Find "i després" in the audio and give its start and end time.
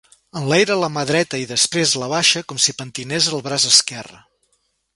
1.41-1.93